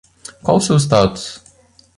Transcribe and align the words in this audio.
Qual 0.41 0.55
o 0.57 0.61
seu 0.61 0.79
status? 0.79 1.43